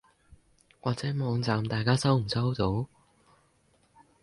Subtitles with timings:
[0.79, 2.87] 或者網站大家收唔收到？